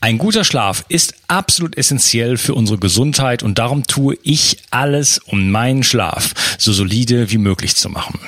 [0.00, 5.50] Ein guter Schlaf ist absolut essentiell für unsere Gesundheit und darum tue ich alles, um
[5.50, 8.18] meinen Schlaf so solide wie möglich zu machen.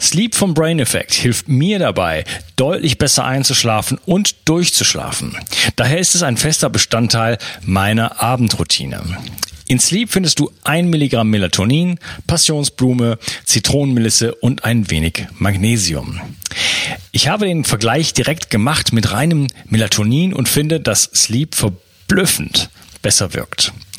[0.00, 2.24] Sleep vom Brain Effect hilft mir dabei,
[2.56, 5.36] deutlich besser einzuschlafen und durchzuschlafen.
[5.76, 9.02] Daher ist es ein fester Bestandteil meiner Abendroutine.
[9.68, 16.20] In Sleep findest du ein Milligramm Melatonin, Passionsblume, Zitronenmelisse und ein wenig Magnesium.
[17.10, 22.70] Ich habe den Vergleich direkt gemacht mit reinem Melatonin und finde, dass Sleep verblüffend
[23.02, 23.72] besser wirkt.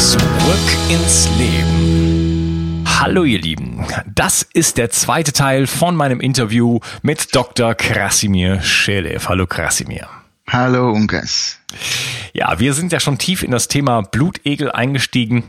[0.00, 0.22] Zurück
[0.88, 2.82] ins Leben.
[2.88, 7.74] Hallo ihr Lieben, das ist der zweite Teil von meinem Interview mit Dr.
[7.74, 9.28] Krasimir Schelev.
[9.28, 10.08] Hallo Krasimir.
[10.48, 11.58] Hallo Unkas.
[12.32, 15.44] Ja, wir sind ja schon tief in das Thema Blutegel eingestiegen.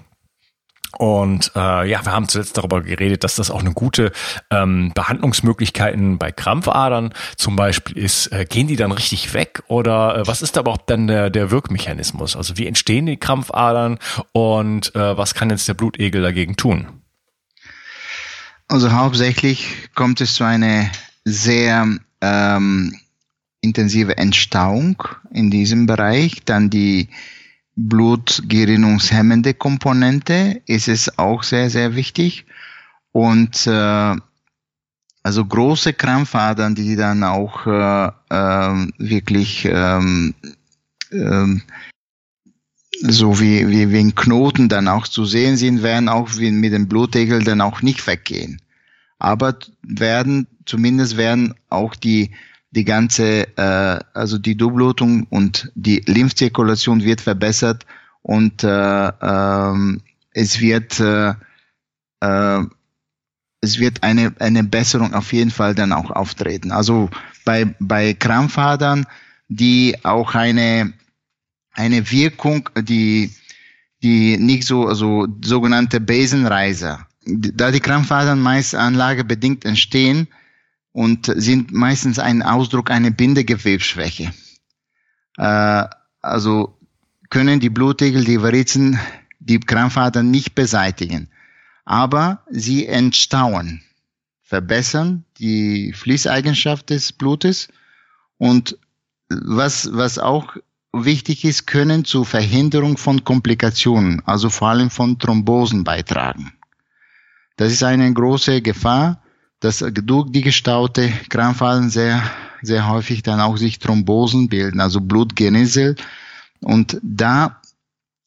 [0.98, 4.12] Und äh, ja, wir haben zuletzt darüber geredet, dass das auch eine gute
[4.50, 8.28] ähm, Behandlungsmöglichkeiten bei Krampfadern zum Beispiel ist.
[8.28, 11.50] Äh, gehen die dann richtig weg oder äh, was ist aber auch dann der, der
[11.50, 12.36] Wirkmechanismus?
[12.36, 14.00] Also wie entstehen die Krampfadern
[14.34, 16.88] und äh, was kann jetzt der Blutegel dagegen tun?
[18.68, 20.90] Also hauptsächlich kommt es zu einer
[21.26, 21.88] sehr
[22.22, 22.96] ähm,
[23.62, 25.04] intensive Entstauung
[25.34, 26.44] in diesem Bereich.
[26.46, 27.10] Dann die
[27.76, 32.46] blutgerinnungshemmende Komponente ist es auch sehr, sehr wichtig.
[33.12, 34.16] Und äh,
[35.24, 40.34] also große Krampfadern, die dann auch äh, äh, wirklich ähm,
[41.12, 41.60] äh,
[43.04, 46.74] so wie, wie, wie ein Knoten dann auch zu sehen sind, werden auch wie mit
[46.74, 48.62] dem Blutegel dann auch nicht weggehen.
[49.18, 52.32] Aber werden, zumindest werden auch die,
[52.72, 57.86] die ganze, äh, also die Durchblutung und die Lymphzirkulation wird verbessert
[58.22, 58.68] und äh,
[59.22, 60.02] ähm,
[60.34, 61.34] es wird äh,
[62.22, 62.66] äh,
[63.62, 66.72] es wird eine, eine Besserung auf jeden Fall dann auch auftreten.
[66.72, 67.10] Also
[67.46, 69.06] bei, bei Krampfadern,
[69.48, 70.94] die auch eine,
[71.74, 73.32] eine Wirkung, die,
[74.02, 77.08] die nicht so, also sogenannte Besenreiser.
[77.24, 80.28] Da die Krampfadern meist anlagebedingt entstehen
[80.92, 84.34] und sind meistens ein Ausdruck einer Bindegewebsschwäche.
[85.38, 85.86] Äh,
[86.22, 86.78] also
[87.30, 89.00] können die Blutegel, die Varizen,
[89.40, 91.30] die Krampfadern nicht beseitigen.
[91.86, 93.82] Aber sie entstauen,
[94.44, 97.70] verbessern die Fließeigenschaft des Blutes
[98.38, 98.78] und
[99.30, 100.58] was, was auch
[100.94, 106.52] wichtig ist, können zur Verhinderung von Komplikationen, also vor allem von Thrombosen beitragen.
[107.56, 109.21] Das ist eine große Gefahr,
[109.62, 112.22] dass durch die gestaute Krampfadern sehr,
[112.62, 115.96] sehr häufig dann auch sich Thrombosen bilden, also Blutgerinnsel.
[116.60, 117.62] Und da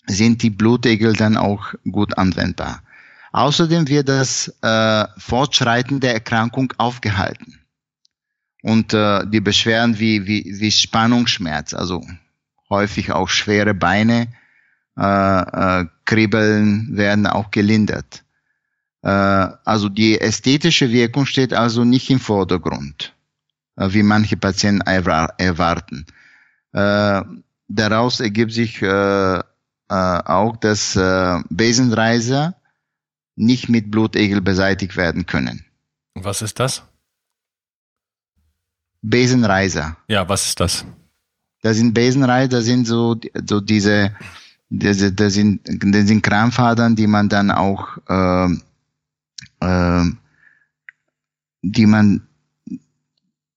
[0.06, 2.82] sind die Blutegel dann auch gut anwendbar.
[3.32, 7.58] Außerdem wird das äh, Fortschreiten der Erkrankung aufgehalten.
[8.62, 12.00] Und äh, die Beschwerden wie, wie, wie Spannungsschmerz, also
[12.70, 14.28] häufig auch schwere Beine,
[14.96, 18.23] äh, äh, Kribbeln werden auch gelindert.
[19.04, 19.08] Äh,
[19.64, 23.14] also die ästhetische Wirkung steht also nicht im Vordergrund,
[23.76, 26.06] äh, wie manche Patienten erwarten.
[26.72, 27.22] Äh,
[27.68, 28.82] daraus ergibt sich
[29.86, 30.98] auch, dass
[31.50, 32.54] Besenreiser
[33.36, 35.64] nicht mit Blutegel beseitigt werden können.
[36.14, 36.82] Was ist das?
[39.02, 39.98] Besenreiser.
[40.08, 40.86] Ja, was ist das?
[41.60, 43.16] Das sind Besenreiser, das sind so,
[43.46, 44.16] so diese,
[44.70, 48.48] diese das, sind, das sind Kramfadern, die man dann auch, äh,
[49.64, 50.10] äh,
[51.62, 52.26] die man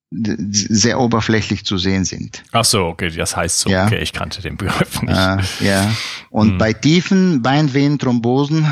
[0.09, 2.43] sehr oberflächlich zu sehen sind.
[2.53, 3.69] Ach so, okay, das heißt so.
[3.69, 3.85] Ja.
[3.85, 5.17] Okay, ich kannte den Begriff nicht.
[5.17, 5.91] Äh, ja.
[6.29, 6.57] Und hm.
[6.57, 8.65] bei tiefen Beinvenenthrombosen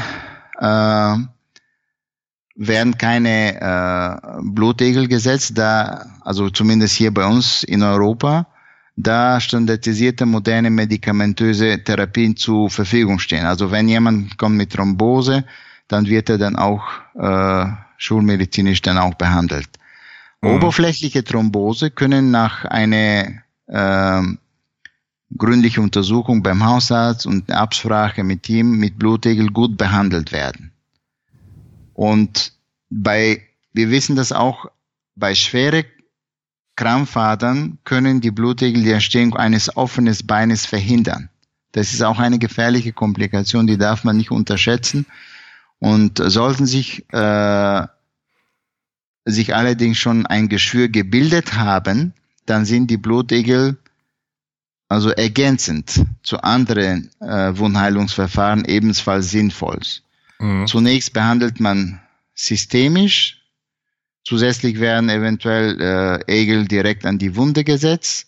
[0.59, 1.15] äh,
[2.55, 8.47] werden keine äh, Blutegel gesetzt, da, also zumindest hier bei uns in Europa,
[8.95, 13.45] da standardisierte moderne medikamentöse Therapien zur Verfügung stehen.
[13.45, 15.43] Also wenn jemand kommt mit Thrombose,
[15.87, 16.83] dann wird er dann auch
[17.15, 19.69] äh, schulmedizinisch dann auch behandelt.
[20.41, 20.49] Mhm.
[20.51, 23.27] Oberflächliche Thrombose können nach einer
[23.67, 24.21] äh,
[25.37, 30.71] gründlichen Untersuchung beim Hausarzt und Absprache mit ihm mit Blutegel gut behandelt werden.
[31.93, 32.53] Und
[32.89, 33.41] bei,
[33.73, 34.67] wir wissen das auch,
[35.15, 35.85] bei schweren
[36.75, 41.29] Krampfadern können die Blutegel die Entstehung eines offenen Beines verhindern.
[41.71, 45.05] Das ist auch eine gefährliche Komplikation, die darf man nicht unterschätzen.
[45.80, 47.88] Und sollten sich, äh,
[49.25, 52.13] sich allerdings schon ein Geschwür gebildet haben,
[52.45, 53.77] dann sind die Blutegel
[54.88, 59.80] also ergänzend zu anderen äh, Wundheilungsverfahren ebenfalls sinnvoll.
[60.39, 60.68] Mhm.
[60.68, 62.01] Zunächst behandelt man
[62.36, 63.42] systemisch,
[64.24, 68.27] zusätzlich werden eventuell äh, Egel direkt an die Wunde gesetzt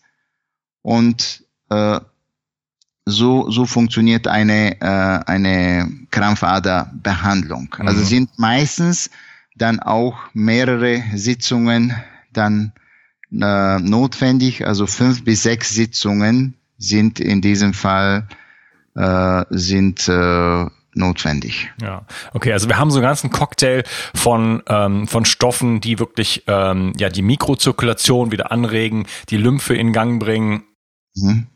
[0.82, 2.00] und äh,
[3.10, 7.74] so, so funktioniert eine, äh, eine Krampfaderbehandlung.
[7.80, 7.88] Mhm.
[7.88, 9.10] Also sind meistens
[9.56, 11.96] dann auch mehrere Sitzungen
[12.34, 12.74] dann
[13.32, 18.28] äh, notwendig, also fünf bis sechs Sitzungen sind in diesem Fall
[18.96, 21.72] äh, sind äh, notwendig.
[21.82, 23.84] Ja, okay, also wir haben so einen ganzen Cocktail
[24.14, 29.94] von, ähm, von Stoffen, die wirklich ähm, ja die Mikrozirkulation wieder anregen, die Lymphe in
[29.94, 30.64] Gang bringen.
[31.16, 31.48] Mhm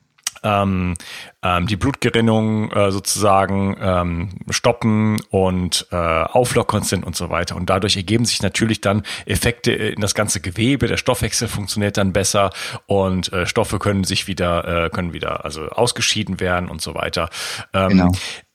[0.43, 0.95] ähm,
[1.43, 7.55] ähm, die Blutgerinnung äh, sozusagen ähm, stoppen und äh, auflockern sind und so weiter.
[7.55, 10.87] Und dadurch ergeben sich natürlich dann Effekte in das ganze Gewebe.
[10.87, 12.51] Der Stoffwechsel funktioniert dann besser
[12.87, 17.29] und äh, Stoffe können sich wieder, äh, können wieder also ausgeschieden werden und so weiter.
[17.73, 18.11] Ähm, genau.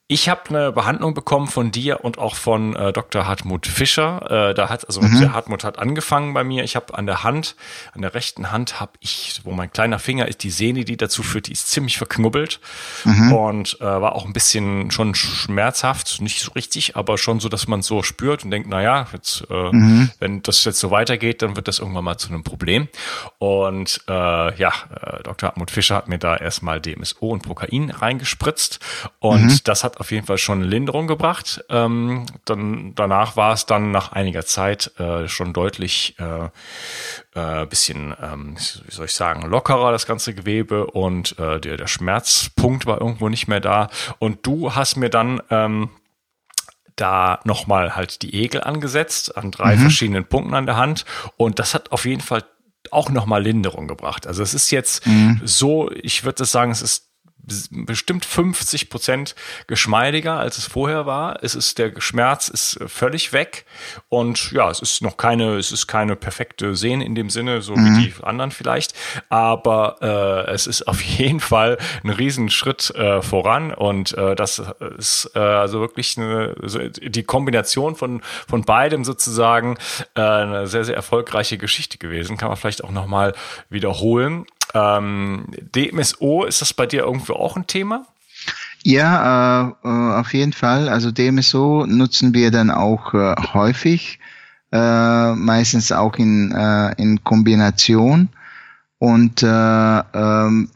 [0.08, 3.26] Ich habe eine Behandlung bekommen von dir und auch von äh, Dr.
[3.26, 4.50] Hartmut Fischer.
[4.50, 5.18] Äh, da hat also mhm.
[5.18, 6.62] der Hartmut hat angefangen bei mir.
[6.62, 7.56] Ich habe an der Hand,
[7.92, 11.24] an der rechten Hand habe ich, wo mein kleiner Finger ist, die Sehne, die dazu
[11.24, 12.60] führt, die ist ziemlich verknubbelt
[13.02, 13.32] mhm.
[13.32, 17.66] und äh, war auch ein bisschen schon schmerzhaft, nicht so richtig, aber schon so, dass
[17.66, 20.12] man so spürt und denkt, na ja, jetzt, äh, mhm.
[20.20, 22.86] wenn das jetzt so weitergeht, dann wird das irgendwann mal zu einem Problem.
[23.38, 24.12] Und äh,
[24.56, 25.48] ja, äh, Dr.
[25.48, 28.78] Hartmut Fischer hat mir da erstmal DMSO und Prokain reingespritzt
[29.18, 29.60] und mhm.
[29.64, 31.64] das hat auf jeden Fall schon Linderung gebracht.
[31.70, 36.48] Ähm, dann danach war es dann nach einiger Zeit äh, schon deutlich äh,
[37.34, 41.86] äh, bisschen, ähm, wie soll ich sagen, lockerer das ganze Gewebe und äh, der, der
[41.86, 43.88] Schmerzpunkt war irgendwo nicht mehr da.
[44.18, 45.90] Und du hast mir dann ähm,
[46.96, 49.80] da nochmal halt die Egel angesetzt an drei mhm.
[49.80, 51.04] verschiedenen Punkten an der Hand
[51.36, 52.44] und das hat auf jeden Fall
[52.90, 54.26] auch nochmal Linderung gebracht.
[54.26, 55.40] Also es ist jetzt mhm.
[55.44, 57.05] so, ich würde sagen, es ist
[57.70, 59.34] bestimmt 50 Prozent
[59.66, 61.42] geschmeidiger, als es vorher war.
[61.42, 63.64] Es ist der Schmerz ist völlig weg
[64.08, 67.76] und ja, es ist noch keine, es ist keine perfekte Sehne in dem Sinne, so
[67.76, 67.98] mhm.
[67.98, 68.94] wie die anderen vielleicht,
[69.28, 74.62] aber äh, es ist auf jeden Fall ein Riesenschritt äh, voran und äh, das
[74.98, 76.54] ist äh, also wirklich eine,
[77.00, 79.78] die Kombination von von beidem sozusagen
[80.14, 82.36] äh, eine sehr sehr erfolgreiche Geschichte gewesen.
[82.36, 83.34] Kann man vielleicht auch noch mal
[83.68, 84.46] wiederholen.
[84.76, 88.06] Ähm, DMSO, ist das bei dir irgendwo auch ein Thema?
[88.82, 90.88] Ja, äh, äh, auf jeden Fall.
[90.88, 94.20] Also DMSO nutzen wir dann auch äh, häufig,
[94.72, 98.28] äh, meistens auch in, äh, in Kombination.
[98.98, 100.70] Und äh, ähm,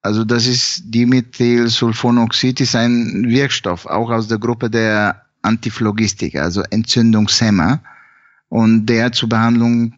[0.00, 7.80] also das ist Dimethylsulfonoxid ist ein Wirkstoff, auch aus der Gruppe der Antiphlogistik, also Entzündungshemmer.
[8.48, 9.94] Und der zur Behandlung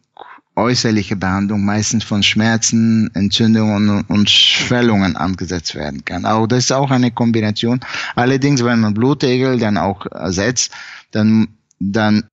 [0.56, 6.26] äußerliche Behandlung meistens von Schmerzen, Entzündungen und Schwellungen angesetzt werden kann.
[6.26, 7.80] Auch das ist auch eine Kombination.
[8.14, 10.72] Allerdings, wenn man Blutegel dann auch ersetzt,
[11.10, 11.48] dann,
[11.80, 12.24] dann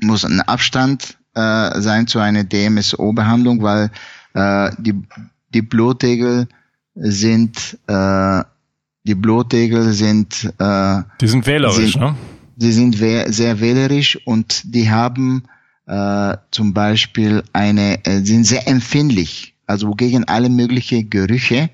[0.00, 3.90] muss ein Abstand äh, sein zu einer DMSO-Behandlung, weil
[4.34, 4.94] äh, die,
[5.52, 6.46] die Blutegel
[6.94, 8.42] sind äh,
[9.06, 12.16] die Blutegel sind äh, die sind wählerisch, sind, ne?
[12.56, 15.44] Die sind sehr wählerisch und die haben
[15.86, 21.70] äh, zum Beispiel eine, äh, sind sehr empfindlich also gegen alle möglichen Gerüche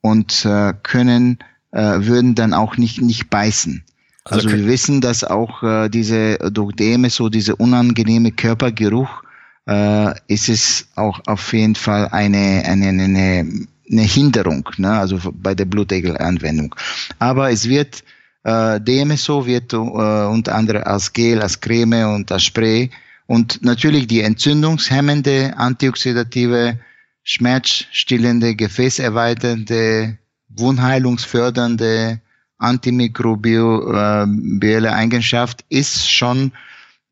[0.00, 1.38] und äh, können,
[1.72, 3.84] äh, würden dann auch nicht, nicht beißen.
[4.24, 6.74] Also, also wir wissen, dass auch äh, diese durch
[7.08, 9.22] so diese unangenehme Körpergeruch
[9.66, 14.90] äh, ist es auch auf jeden Fall eine, eine, eine, eine Hinderung, ne?
[14.90, 16.74] also bei der Blutegelanwendung.
[17.18, 18.02] Aber es wird
[18.44, 22.90] äh, DMSO wird äh, unter anderem als Gel, als Creme und als Spray
[23.30, 26.80] und natürlich die entzündungshemmende, antioxidative,
[27.22, 30.18] schmerzstillende, gefäßerweiternde,
[30.48, 32.20] wundheilungsfördernde,
[32.58, 36.50] antimikrobielle Eigenschaft ist schon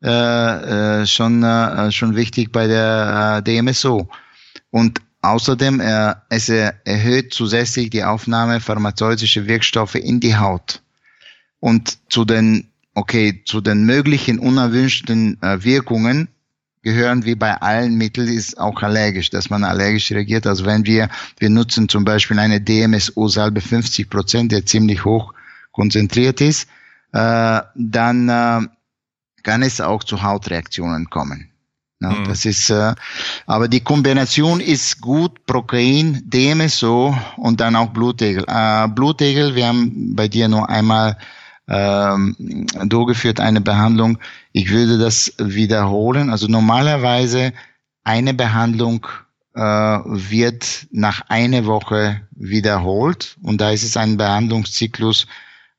[0.02, 4.08] äh, äh, schon äh, schon wichtig bei der äh, DMSO
[4.70, 10.82] und außerdem äh, es erhöht zusätzlich die Aufnahme pharmazeutischer Wirkstoffe in die Haut.
[11.60, 16.28] Und zu den okay zu den möglichen unerwünschten äh, Wirkungen
[16.82, 20.46] gehören wie bei allen Mitteln ist auch allergisch, dass man allergisch reagiert.
[20.46, 25.34] Also wenn wir, wir nutzen zum Beispiel eine DMSO-Salbe 50 Prozent, der ziemlich hoch
[25.72, 26.68] konzentriert ist,
[27.12, 28.66] äh, dann äh,
[29.42, 31.50] kann es auch zu Hautreaktionen kommen.
[32.00, 32.24] Ja, mhm.
[32.24, 32.94] Das ist, äh,
[33.46, 38.44] aber die Kombination ist gut, Protein, DMSO und dann auch Blutegel.
[38.46, 41.16] Äh, Blutegel, wir haben bei dir nur einmal
[41.68, 44.18] ähm, durchgeführt eine Behandlung.
[44.52, 46.30] Ich würde das wiederholen.
[46.30, 47.52] Also normalerweise
[48.04, 49.06] eine Behandlung
[49.54, 55.26] äh, wird nach einer Woche wiederholt und da ist es ein Behandlungszyklus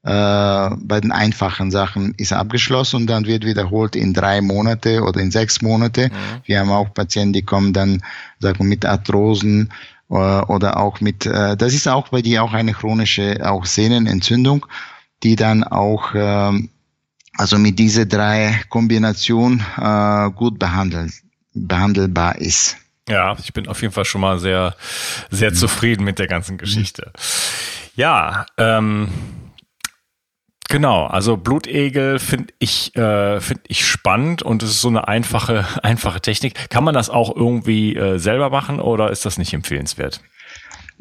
[0.04, 5.20] äh, bei den einfachen Sachen ist abgeschlossen und dann wird wiederholt in drei Monate oder
[5.20, 6.08] in sechs Monate.
[6.08, 6.42] Mhm.
[6.46, 8.02] Wir haben auch Patienten, die kommen dann
[8.40, 9.74] sagen wir, mit Arthrosen
[10.10, 14.66] äh, oder auch mit, äh, das ist auch bei dir auch eine chronische auch Sehnenentzündung,
[15.24, 16.52] die dann auch äh,
[17.38, 21.14] also mit diese drei Kombination äh, gut behandelt,
[21.54, 22.78] behandelbar ist.
[23.08, 24.76] Ja, ich bin auf jeden Fall schon mal sehr,
[25.32, 25.56] sehr mhm.
[25.56, 27.12] zufrieden mit der ganzen Geschichte.
[27.96, 29.10] Ja, ähm,
[30.72, 35.66] Genau, also Blutegel finde ich äh, finde ich spannend und es ist so eine einfache
[35.84, 36.70] einfache Technik.
[36.70, 40.22] Kann man das auch irgendwie äh, selber machen oder ist das nicht empfehlenswert?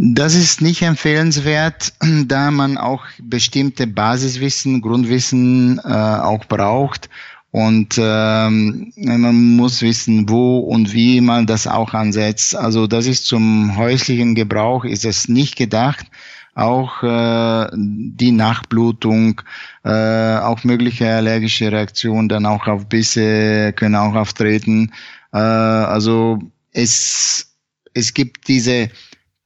[0.00, 1.92] Das ist nicht empfehlenswert,
[2.26, 7.10] da man auch bestimmte Basiswissen, Grundwissen äh, auch braucht
[7.50, 12.54] und ähm, man muss wissen, wo und wie man das auch ansetzt.
[12.54, 16.06] Also das ist zum häuslichen Gebrauch ist es nicht gedacht
[16.54, 19.40] auch äh, die Nachblutung,
[19.84, 24.92] äh, auch mögliche allergische Reaktionen dann auch auf Bisse können auch auftreten.
[25.32, 26.40] Äh, also
[26.72, 27.54] es,
[27.94, 28.90] es gibt diese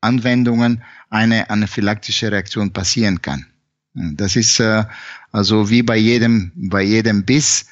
[0.00, 3.46] Anwendungen eine anaphylaktische Reaktion passieren kann.
[4.16, 4.84] Das ist äh,
[5.32, 7.66] also wie bei jedem, bei jedem Biss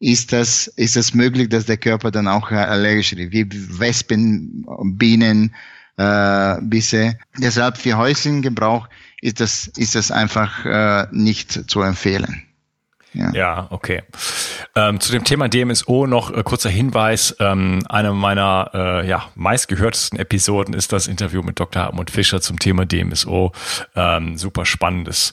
[0.00, 3.48] ist das, ist das möglich, dass der Körper dann auch allergisch ist, wie
[3.80, 4.64] Wespen,
[4.96, 5.54] Bienen,
[5.96, 7.18] äh, Bisse.
[7.38, 8.88] Deshalb für häuslichen Gebrauch
[9.20, 12.42] ist das, ist das einfach äh, nicht zu empfehlen.
[13.14, 14.02] Ja, ja okay.
[14.74, 17.34] Ähm, zu dem Thema DMSO noch äh, kurzer Hinweis.
[17.40, 21.82] Ähm, eine meiner äh, ja, meistgehörtesten Episoden ist das Interview mit Dr.
[21.82, 23.52] Hartmut Fischer zum Thema DMSO.
[23.96, 25.32] Ähm, super spannendes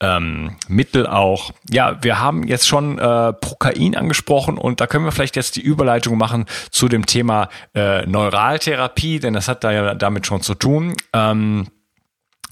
[0.00, 1.52] ähm, Mittel auch.
[1.70, 5.62] Ja, wir haben jetzt schon äh, Prokain angesprochen und da können wir vielleicht jetzt die
[5.62, 10.54] Überleitung machen zu dem Thema äh, Neuraltherapie, denn das hat da ja damit schon zu
[10.54, 10.94] tun.
[11.12, 11.68] Ähm,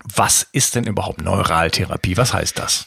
[0.05, 2.17] was ist denn überhaupt Neuraltherapie?
[2.17, 2.87] Was heißt das?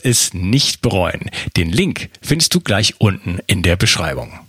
[0.03, 1.29] es nicht bereuen.
[1.57, 4.39] Den Link findest du gleich unten in der Beschreibung.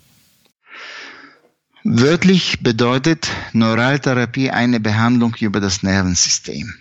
[1.84, 6.72] Wörtlich bedeutet Neuraltherapie eine Behandlung über das Nervensystem.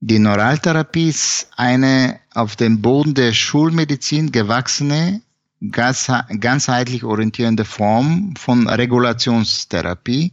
[0.00, 5.22] Die Neuraltherapie ist eine auf dem Boden der Schulmedizin gewachsene,
[5.60, 10.32] ganzheitlich orientierende Form von Regulationstherapie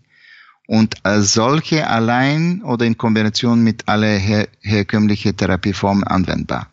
[0.67, 6.70] und als solche allein oder in Kombination mit alle her herkömmlichen Therapieformen anwendbar.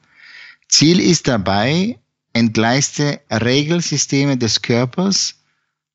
[0.72, 1.98] Ziel ist dabei,
[2.32, 5.34] entgleiste Regelsysteme des Körpers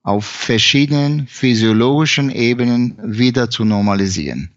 [0.03, 4.51] auf verschiedenen physiologischen Ebenen wieder zu normalisieren.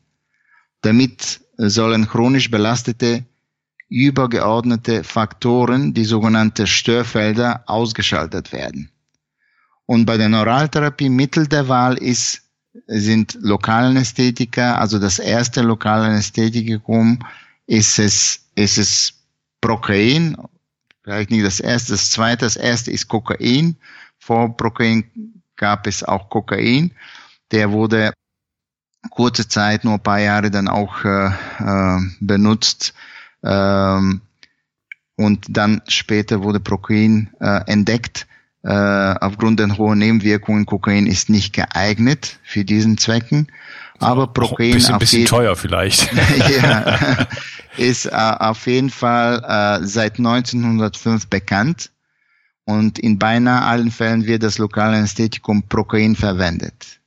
[0.83, 3.25] Damit sollen chronisch belastete
[3.89, 8.91] übergeordnete Faktoren, die sogenannte Störfelder, ausgeschaltet werden.
[9.87, 12.43] Und bei der Neuraltherapie Mittel der Wahl ist,
[12.87, 17.19] sind Lokalanästhetika, also das erste Lokalanästhetikum
[17.67, 19.20] ist es, ist es
[19.61, 20.37] Prokain,
[21.03, 23.77] vielleicht nicht das erste, das zweite, das erste ist Kokain.
[24.19, 25.05] Vor Prokain
[25.57, 26.93] gab es auch Kokain.
[27.53, 28.13] Der wurde
[29.11, 32.95] kurze Zeit, nur ein paar Jahre dann auch äh, äh, benutzt.
[33.43, 34.21] Ähm,
[35.17, 38.27] und dann später wurde Prokain äh, entdeckt.
[38.63, 38.71] Äh,
[39.21, 43.49] aufgrund der hohen Nebenwirkungen, Kokain ist nicht geeignet für diesen Zwecken.
[44.01, 46.11] Aber Prokain bisschen, bisschen teuer vielleicht.
[46.63, 47.27] ja,
[47.77, 49.45] ist äh, auf jeden Fall
[49.83, 51.91] äh, seit 1905 bekannt
[52.65, 57.01] und in beinahe allen Fällen wird das lokale Anästhetikum Prokain verwendet.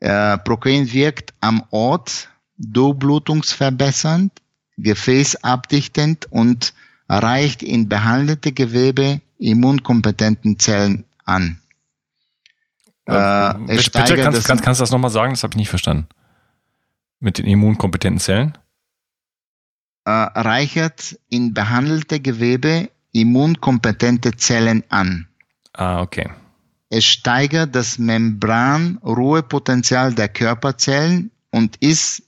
[0.00, 4.32] Äh, Prokain wirkt am Ort durchblutungsverbessernd,
[4.76, 6.74] gefäßabdichtend und
[7.08, 11.60] reicht in behandelte Gewebe immunkompetenten Zellen an.
[13.06, 15.32] Äh, bitte, bitte kannst, kannst, kannst du das nochmal sagen?
[15.32, 16.06] Das habe ich nicht verstanden.
[17.20, 18.58] Mit den immunkompetenten Zellen?
[20.04, 25.28] Äh, reichert in behandelte Gewebe immunkompetente Zellen an.
[25.72, 26.28] Ah, okay.
[26.90, 32.22] Es steigert das Membranruhepotenzial der Körperzellen und ist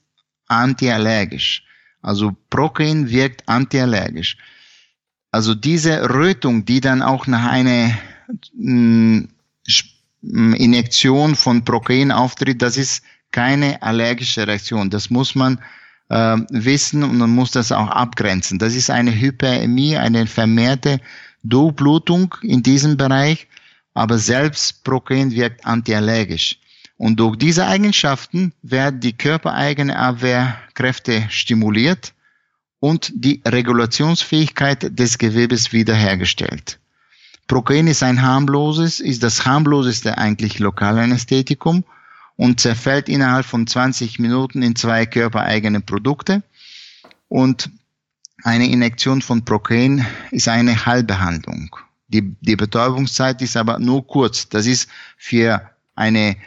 [0.47, 1.63] antiallergisch.
[2.01, 4.37] Also Prokain wirkt antiallergisch.
[5.31, 7.91] Also diese Rötung, die dann auch nach einer
[8.53, 9.25] mm,
[10.21, 14.89] Injektion von Prokain auftritt, das ist keine allergische Reaktion.
[14.89, 15.59] Das muss man
[16.09, 18.59] äh, wissen und man muss das auch abgrenzen.
[18.59, 20.99] Das ist eine Hyperämie, eine vermehrte
[21.43, 23.47] Durchblutung in diesem Bereich,
[23.93, 26.59] aber selbst Prokain wirkt antiallergisch.
[26.97, 32.13] Und durch diese Eigenschaften werden die körpereigene Abwehrkräfte stimuliert
[32.79, 36.79] und die Regulationsfähigkeit des Gewebes wiederhergestellt.
[37.47, 41.83] Prokain ist ein harmloses, ist das harmloseste eigentlich Lokalanästhetikum
[42.35, 46.43] und zerfällt innerhalb von 20 Minuten in zwei körpereigene Produkte.
[47.29, 47.69] Und
[48.43, 51.75] eine Injektion von Prokain ist eine Heilbehandlung.
[52.09, 54.47] Die, die Betäubungszeit ist aber nur kurz.
[54.49, 56.37] Das ist für eine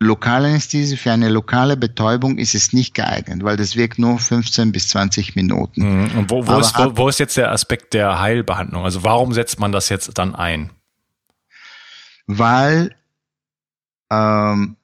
[0.00, 4.72] lokale Anästhesie, für eine lokale Betäubung ist es nicht geeignet, weil das wirkt nur 15
[4.72, 5.82] bis 20 Minuten.
[5.82, 6.18] Mhm.
[6.18, 8.84] Und wo, wo, ist, wo, wo ist jetzt der Aspekt der Heilbehandlung?
[8.84, 10.70] Also warum setzt man das jetzt dann ein?
[12.26, 12.94] Weil
[14.10, 14.76] ähm,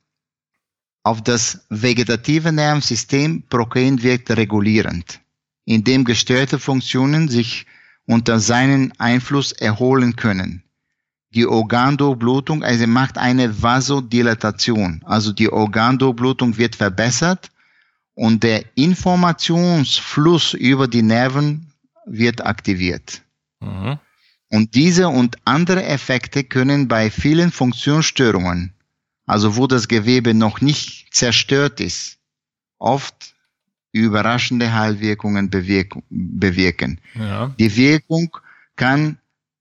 [1.02, 5.20] auf das vegetative Nervensystem Prokain wirkt regulierend,
[5.64, 7.66] indem gestörte Funktionen sich
[8.06, 10.62] unter seinen Einfluss erholen können.
[11.34, 17.50] Die Organdurchblutung, also macht eine Vasodilatation, also die Organdurchblutung wird verbessert
[18.14, 21.72] und der Informationsfluss über die Nerven
[22.04, 23.22] wird aktiviert.
[23.60, 23.98] Mhm.
[24.50, 28.74] Und diese und andere Effekte können bei vielen Funktionsstörungen
[29.30, 32.18] also wo das Gewebe noch nicht zerstört ist,
[32.78, 33.36] oft
[33.92, 37.00] überraschende Heilwirkungen bewirken.
[37.14, 37.54] Ja.
[37.56, 38.36] Die Wirkung
[38.74, 39.18] kann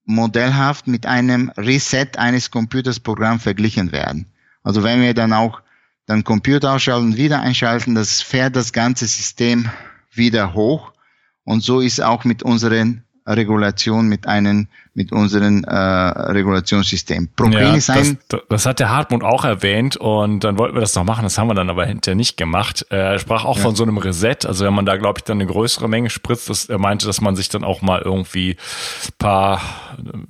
[0.10, 4.26] modellhaft mit einem Reset eines Computersprogramms verglichen werden.
[4.63, 5.62] Also wenn wir dann auch
[6.08, 9.69] dann Computer ausschalten, wieder einschalten, das fährt das ganze System
[10.12, 10.93] wieder hoch.
[11.43, 17.29] Und so ist auch mit unseren Regulation mit einem mit unserem äh, Regulationssystem.
[17.35, 20.81] Protein ja, ist ein das, das, hat der Hartmut auch erwähnt und dann wollten wir
[20.81, 22.85] das noch machen, das haben wir dann aber hinterher nicht gemacht.
[22.89, 23.63] Er sprach auch ja.
[23.63, 26.49] von so einem Reset, also wenn man da glaube ich dann eine größere Menge spritzt,
[26.49, 28.57] das, er meinte, dass man sich dann auch mal irgendwie
[29.19, 29.61] paar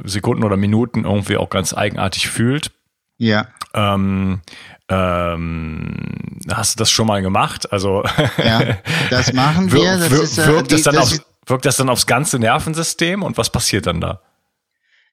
[0.03, 2.71] Sekunden oder Minuten irgendwie auch ganz eigenartig fühlt.
[3.17, 3.47] Ja.
[3.73, 4.41] Ähm,
[4.89, 7.71] ähm, hast du das schon mal gemacht?
[7.71, 8.03] Also
[8.43, 8.77] ja,
[9.09, 9.97] das machen wir.
[9.97, 12.39] Das wir, ist, äh, wirkt, die, das dann das auf, wirkt das dann aufs ganze
[12.39, 14.21] Nervensystem und was passiert dann da?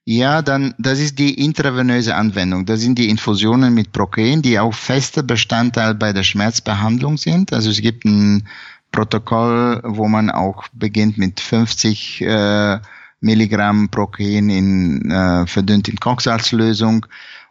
[0.04, 2.64] Ja, dann das ist die intravenöse Anwendung.
[2.64, 7.52] Das sind die Infusionen mit Prokein, die auch fester Bestandteil bei der Schmerzbehandlung sind.
[7.52, 8.46] Also es gibt ein
[8.92, 12.78] Protokoll, wo man auch beginnt mit 50 äh,
[13.20, 17.06] Milligramm Prokein in äh, verdünnt in Kochsalzlösung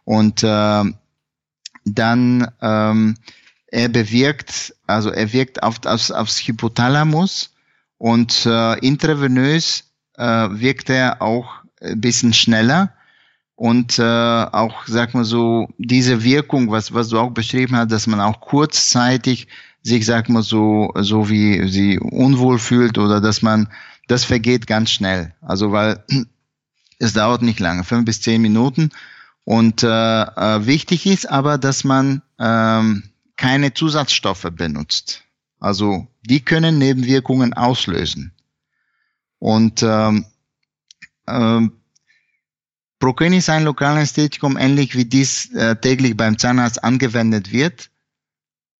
[0.05, 0.83] und äh,
[1.83, 3.17] dann ähm,
[3.67, 7.54] er bewirkt, also er wirkt auf, aufs, aufs Hypothalamus
[8.05, 12.93] und äh, intravenös äh, wirkt er auch ein bisschen schneller
[13.55, 18.05] und äh, auch, sag mal so, diese Wirkung, was, was du auch beschrieben hast, dass
[18.05, 19.47] man auch kurzzeitig
[19.81, 23.69] sich, sag mal so, so wie sie unwohl fühlt oder dass man,
[24.07, 25.33] das vergeht ganz schnell.
[25.41, 26.03] Also weil
[26.99, 28.91] es dauert nicht lange, fünf bis zehn Minuten
[29.45, 33.01] und äh, äh, wichtig ist aber, dass man ähm,
[33.35, 35.24] keine Zusatzstoffe benutzt.
[35.59, 38.33] Also die können Nebenwirkungen auslösen.
[39.39, 40.25] Und ähm,
[41.27, 41.73] ähm,
[42.99, 47.89] Procain ist ein Lokalanästhetikum, ähnlich wie dies äh, täglich beim Zahnarzt angewendet wird,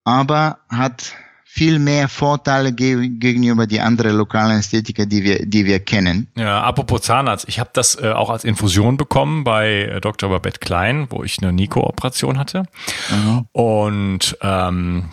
[0.04, 1.14] aber hat
[1.56, 6.28] viel mehr Vorteile ge gegenüber die anderen lokalen Ästhetiker, die wir, die wir kennen.
[6.36, 10.30] Ja, apropos Zahnarzt, ich habe das äh, auch als Infusion bekommen bei äh, Dr.
[10.30, 12.64] Babette Klein, wo ich eine Nico-Operation hatte.
[13.10, 13.48] Mhm.
[13.54, 15.12] Und ähm,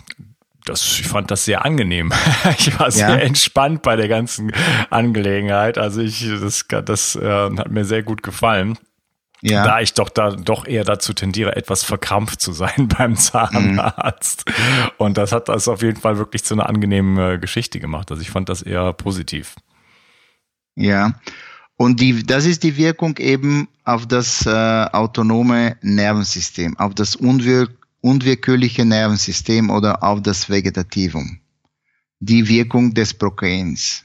[0.65, 2.11] das, ich fand das sehr angenehm.
[2.57, 3.15] ich war sehr ja.
[3.15, 4.51] entspannt bei der ganzen
[4.89, 5.77] Angelegenheit.
[5.77, 8.77] Also ich, das, das äh, hat mir sehr gut gefallen.
[9.41, 9.65] Ja.
[9.65, 14.45] Da ich doch da doch eher dazu tendiere, etwas verkrampft zu sein beim Zahnarzt.
[14.47, 14.91] Mhm.
[14.97, 18.09] Und das hat das auf jeden Fall wirklich zu einer angenehmen äh, Geschichte gemacht.
[18.09, 19.55] Also ich fand das eher positiv.
[20.75, 21.15] Ja.
[21.75, 27.71] Und die, das ist die Wirkung eben auf das äh, autonome Nervensystem, auf das unwirk
[28.03, 31.39] unwillkürliche Nervensystem oder auf das Vegetativum.
[32.19, 34.03] Die Wirkung des Proteins.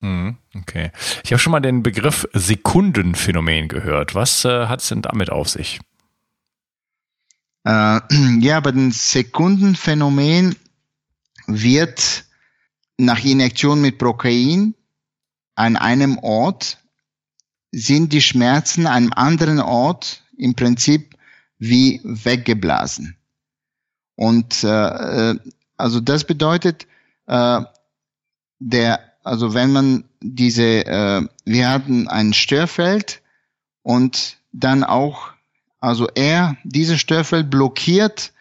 [0.00, 0.92] Mhm, okay.
[1.24, 4.14] Ich habe schon mal den Begriff Sekundenphänomen gehört.
[4.14, 5.80] Was äh, hat es denn damit auf sich?
[7.64, 8.00] Äh,
[8.40, 10.56] ja, bei dem Sekundenphänomen
[11.46, 12.24] wird
[12.98, 14.74] nach Injektion mit Prokain
[15.54, 16.78] an einem Ort
[17.72, 21.13] sind die Schmerzen an einem anderen Ort im Prinzip
[21.58, 23.16] wie weggeblasen.
[24.16, 25.38] Und äh, äh
[25.76, 26.86] also das bedeutet,
[27.26, 27.60] äh,
[28.60, 33.22] der also wenn man diese, äh, wir hatten ein Störfeld
[33.82, 35.30] und dann auch,
[35.80, 38.32] also er, dieses Störfeld blockiert,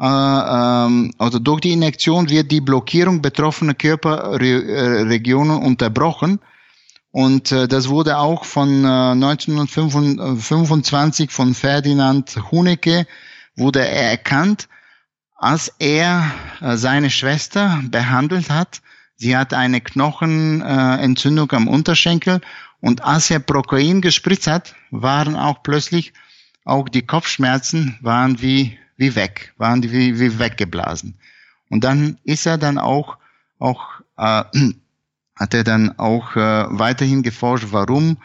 [0.00, 6.40] äh, ähm, also durch die Injektion wird die Blockierung betroffener Körperregionen unterbrochen.
[7.14, 13.06] Und äh, das wurde auch von äh, 1925 von Ferdinand Hunecke
[13.54, 14.68] wurde er erkannt,
[15.36, 16.28] als er
[16.60, 18.82] äh, seine Schwester behandelt hat
[19.16, 22.40] Sie hat eine Knochenentzündung am Unterschenkel
[22.80, 26.12] und als er Prokain gespritzt hat, waren auch plötzlich
[26.64, 31.18] auch die Kopfschmerzen waren wie, wie weg, waren wie, wie weggeblasen.
[31.70, 33.18] Und dann ist er dann auch,
[33.58, 33.84] auch
[34.16, 34.44] äh,
[35.36, 38.18] hat er dann auch äh, weiterhin geforscht, warum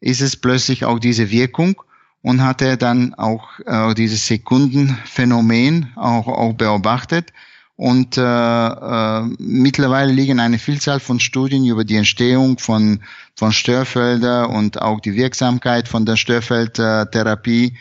[0.00, 1.80] ist es plötzlich auch diese Wirkung
[2.22, 7.32] und hat er dann auch äh, dieses Sekundenphänomen auch, auch beobachtet
[7.76, 13.02] und äh, äh, mittlerweile liegen eine Vielzahl von Studien über die Entstehung von,
[13.34, 17.76] von Störfelder und auch die Wirksamkeit von der Störfeldtherapie.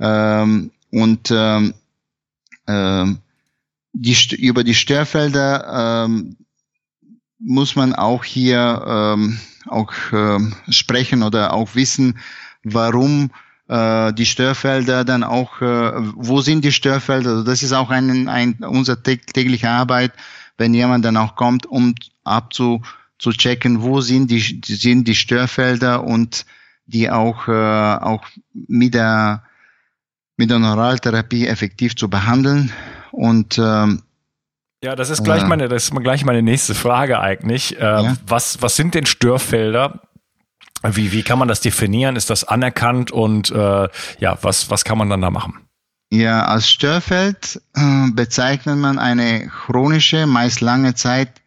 [0.00, 1.74] Ähm, und ähm,
[2.66, 3.04] äh,
[3.92, 6.36] die, über die Störfelder ähm,
[7.44, 12.18] muss man auch hier ähm, auch äh, sprechen oder auch wissen,
[12.62, 13.30] warum
[13.68, 17.30] äh, die Störfelder dann auch, äh, wo sind die Störfelder?
[17.30, 20.12] Also das ist auch ein, ein, unsere tägliche Arbeit,
[20.58, 22.82] wenn jemand dann auch kommt, um abzu
[23.18, 26.44] zu checken, wo sind die, sind die Störfelder und
[26.86, 29.44] die auch, äh, auch mit der,
[30.36, 32.72] mit der Neuraltherapie effektiv zu behandeln.
[33.12, 34.02] Und ähm,
[34.82, 37.76] ja, das ist gleich meine, das ist gleich meine nächste Frage eigentlich.
[37.78, 38.16] Äh, ja?
[38.26, 40.02] Was, was sind denn Störfelder?
[40.82, 42.16] Wie, wie kann man das definieren?
[42.16, 45.54] Ist das anerkannt und äh, ja, was, was kann man dann da machen?
[46.10, 51.40] Ja, als Störfeld äh, bezeichnet man eine chronische, meist lange Zeit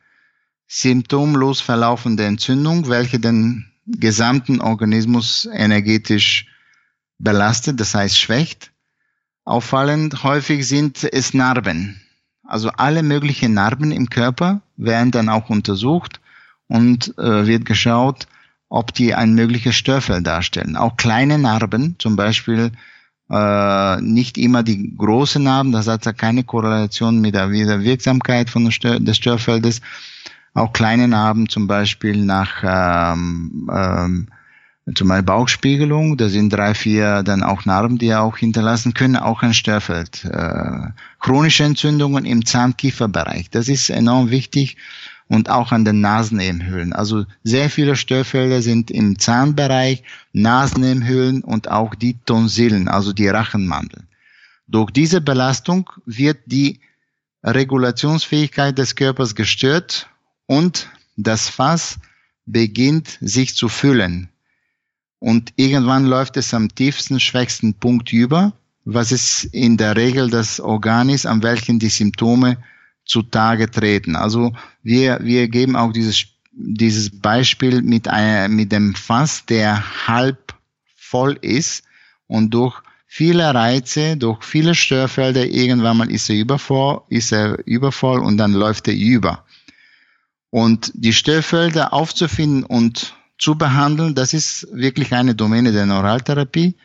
[0.68, 6.48] symptomlos verlaufende Entzündung, welche den gesamten Organismus energetisch
[7.20, 8.72] belastet, das heißt schwächt.
[9.44, 12.02] Auffallend häufig sind es Narben.
[12.48, 16.20] Also alle möglichen Narben im Körper werden dann auch untersucht
[16.68, 18.28] und äh, wird geschaut,
[18.70, 20.76] ob die ein mögliches Störfeld darstellen.
[20.76, 22.72] Auch kleine Narben, zum Beispiel
[23.30, 27.84] äh, nicht immer die großen Narben, das hat ja keine Korrelation mit der, mit der
[27.84, 29.82] Wirksamkeit von Stör, des Störfeldes.
[30.54, 34.28] Auch kleine Narben, zum Beispiel nach ähm, ähm,
[34.94, 39.42] zum Beispiel Bauchspiegelung, da sind drei, vier dann auch Narben, die auch hinterlassen können, auch
[39.42, 40.26] ein Störfeld.
[40.26, 44.78] Äh, chronische Entzündungen im Zahnkieferbereich, das ist enorm wichtig
[45.28, 46.94] und auch an den Nasennebenhöhlen.
[46.94, 54.08] Also sehr viele Störfelder sind im Zahnbereich, Nasennebenhöhlen und auch die Tonsillen, also die Rachenmandeln.
[54.68, 56.80] Durch diese Belastung wird die
[57.44, 60.10] Regulationsfähigkeit des Körpers gestört
[60.46, 61.98] und das Fass
[62.46, 64.30] beginnt sich zu füllen.
[65.20, 70.60] Und irgendwann läuft es am tiefsten, schwächsten Punkt über, was ist in der Regel das
[70.60, 72.58] Organ ist, an welchen die Symptome
[73.06, 74.16] zutage treten.
[74.16, 80.54] Also wir, wir geben auch dieses, dieses Beispiel mit, einer, mit dem Fass, der halb
[80.96, 81.84] voll ist
[82.28, 88.20] und durch viele Reize, durch viele Störfelder, irgendwann mal ist er übervoll, ist er übervoll
[88.20, 89.46] und dann läuft er über.
[90.50, 96.76] Und die Störfelder aufzufinden und zu behandeln, das ist wirklich eine Domäne der Neuraltherapie.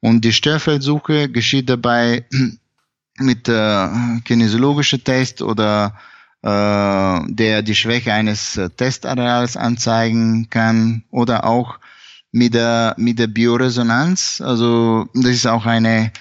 [0.00, 2.26] Und die Störfeldsuche geschieht dabei
[3.18, 3.88] mit äh,
[4.24, 5.94] kinesiologischer Test oder
[6.42, 11.78] äh, der die Schwäche eines äh, Testareals anzeigen kann oder auch
[12.32, 14.42] mit der mit der Bioresonanz.
[14.44, 16.12] Also das ist auch eine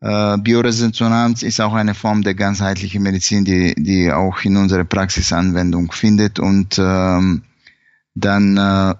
[0.00, 5.32] äh, Bioresonanz ist auch eine Form der ganzheitlichen Medizin, die die auch in unserer Praxis
[5.32, 7.42] Anwendung findet und ähm,
[8.20, 8.94] dann äh,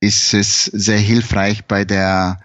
[0.00, 2.40] ist es sehr hilfreich bei der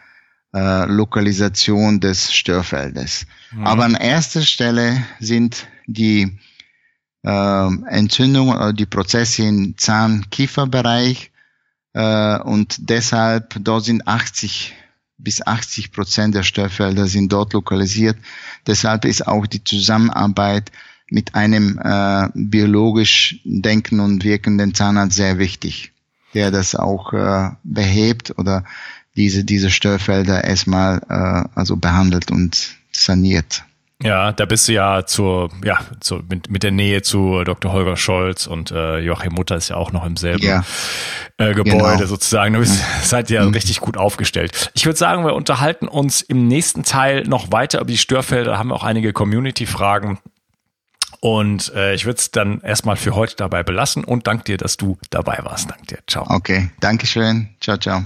[0.54, 3.26] äh, Lokalisation des Störfeldes.
[3.52, 3.68] Mhm.
[3.68, 6.40] Aber an erster Stelle sind die
[7.24, 11.32] äh, Entzündungen oder die Prozesse im Zahn-Kieferbereich
[11.94, 14.76] äh, und deshalb dort sind 80
[15.20, 18.18] bis 80 Prozent der Störfelder sind dort lokalisiert.
[18.66, 20.72] Deshalb ist auch die Zusammenarbeit
[21.10, 25.92] mit einem äh, biologisch denken und wirkenden Zahnarzt sehr wichtig,
[26.34, 28.64] der das auch äh, behebt oder
[29.16, 33.64] diese, diese Störfelder erstmal äh, also behandelt und saniert.
[34.02, 37.74] Ja, da bist du ja zur, ja, zur, mit, mit der Nähe zu Dr.
[37.74, 40.64] Holger Scholz und äh, Joachim Mutter ist ja auch noch im selben ja,
[41.38, 42.06] äh, Gebäude genau.
[42.06, 42.54] sozusagen.
[42.54, 43.52] Du bist, seid ja mhm.
[43.52, 44.72] richtig gut aufgestellt.
[44.74, 48.52] Ich würde sagen, wir unterhalten uns im nächsten Teil noch weiter über die Störfelder.
[48.52, 50.18] Da haben wir auch einige Community-Fragen.
[51.22, 54.78] Und äh, ich würde es dann erstmal für heute dabei belassen und danke dir, dass
[54.78, 55.70] du dabei warst.
[55.70, 56.00] Danke dir.
[56.08, 56.26] Ciao.
[56.30, 57.50] Okay, danke schön.
[57.60, 58.04] Ciao, ciao.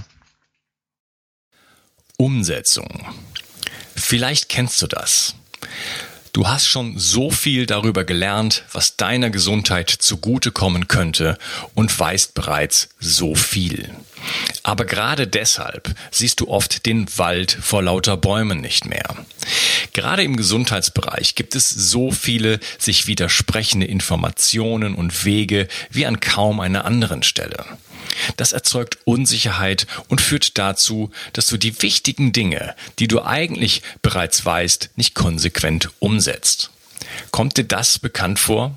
[2.16, 3.06] Umsetzung.
[3.94, 5.34] Vielleicht kennst du das.
[6.32, 11.38] Du hast schon so viel darüber gelernt, was deiner Gesundheit zugutekommen könnte
[11.74, 13.94] und weißt bereits so viel.
[14.64, 19.14] Aber gerade deshalb siehst du oft den Wald vor lauter Bäumen nicht mehr.
[19.94, 26.58] Gerade im Gesundheitsbereich gibt es so viele sich widersprechende Informationen und Wege wie an kaum
[26.58, 27.64] einer anderen Stelle.
[28.36, 34.44] Das erzeugt Unsicherheit und führt dazu, dass du die wichtigen Dinge, die du eigentlich bereits
[34.44, 36.70] weißt, nicht konsequent umsetzt.
[37.30, 38.76] Kommt dir das bekannt vor?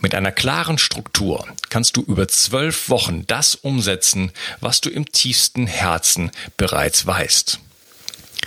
[0.00, 5.66] Mit einer klaren Struktur kannst du über zwölf Wochen das umsetzen, was du im tiefsten
[5.66, 7.60] Herzen bereits weißt.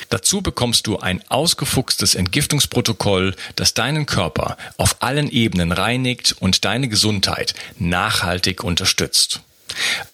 [0.10, 6.90] Dazu bekommst du ein ausgefuchstes Entgiftungsprotokoll, das deinen Körper auf allen Ebenen reinigt und deine
[6.90, 9.42] Gesundheit nachhaltig unterstützt.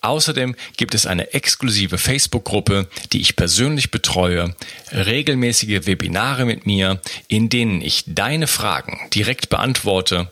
[0.01, 4.55] Außerdem gibt es eine exklusive Facebook-Gruppe, die ich persönlich betreue,
[4.91, 10.29] regelmäßige Webinare mit mir, in denen ich deine Fragen direkt beantworte,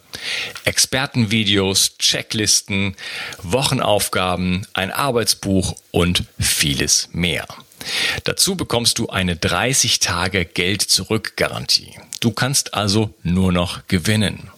[0.63, 2.95] Expertenvideos, Checklisten,
[3.41, 7.45] Wochenaufgaben, ein Arbeitsbuch und vieles mehr.
[8.23, 11.93] Dazu bekommst du eine 30 Tage Geld zurück Garantie.
[12.19, 14.49] Du kannst also nur noch gewinnen.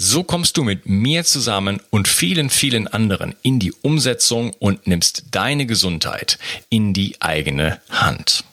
[0.00, 5.24] So kommst du mit mir zusammen und vielen, vielen anderen in die Umsetzung und nimmst
[5.32, 8.44] deine Gesundheit in die eigene Hand.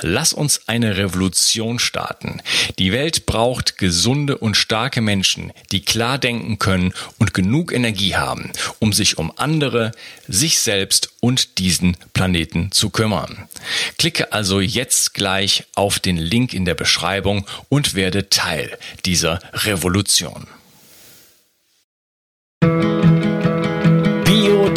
[0.00, 2.42] Lass uns eine Revolution starten.
[2.80, 8.50] Die Welt braucht gesunde und starke Menschen, die klar denken können und genug Energie haben,
[8.80, 9.92] um sich um andere,
[10.26, 13.46] sich selbst und diesen Planeten zu kümmern.
[13.98, 20.48] Klicke also jetzt gleich auf den Link in der Beschreibung und werde Teil dieser Revolution.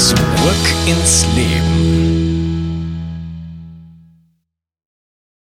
[0.00, 0.16] Zurück
[0.86, 2.09] ins Leben.